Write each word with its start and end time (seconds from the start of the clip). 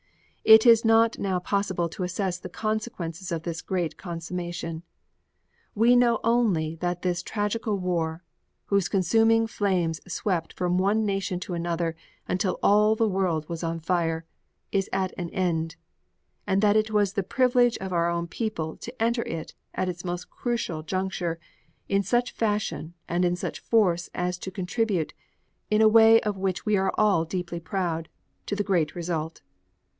It 0.43 0.65
is 0.65 0.83
not 0.83 1.19
now 1.19 1.37
possible 1.37 1.87
to 1.89 2.01
assess 2.01 2.39
the 2.39 2.49
consequences 2.49 3.31
of 3.31 3.43
this 3.43 3.61
great 3.61 3.97
consummation. 3.97 4.81
We 5.75 5.95
know 5.95 6.19
only 6.23 6.75
that 6.77 7.03
this 7.03 7.21
tragical 7.21 7.77
war, 7.77 8.23
whose 8.65 8.89
consuming 8.89 9.45
flames 9.45 10.01
swept 10.11 10.53
from 10.53 10.79
one 10.79 11.05
nation 11.05 11.39
to 11.41 11.53
another 11.53 11.95
until 12.27 12.59
all 12.63 12.95
the 12.95 13.07
world 13.07 13.47
was 13.47 13.63
on 13.63 13.79
fire, 13.79 14.25
is 14.71 14.89
at 14.91 15.13
an 15.19 15.29
end 15.29 15.75
and 16.47 16.63
that 16.63 16.75
it 16.75 16.89
was 16.89 17.13
the 17.13 17.21
privilege 17.23 17.77
of 17.77 17.93
our 17.93 18.09
own 18.09 18.25
people 18.27 18.75
to 18.77 19.01
enter 19.01 19.21
it 19.23 19.53
at 19.75 19.87
its 19.87 20.03
most 20.03 20.31
critical 20.31 20.81
juncture 20.81 21.39
in 21.87 22.01
such 22.01 22.31
fashion 22.31 22.95
and 23.07 23.23
in 23.23 23.35
such 23.35 23.59
force 23.59 24.09
as 24.15 24.39
to 24.39 24.49
contribute, 24.49 25.13
in 25.69 25.83
a 25.83 25.87
way 25.87 26.19
of 26.21 26.37
which 26.39 26.65
we 26.65 26.75
are 26.75 26.91
all 26.97 27.23
deeply 27.23 27.59
proud, 27.59 28.09
to 28.47 28.55
the 28.55 28.63
great 28.63 28.95
result. 28.95 29.41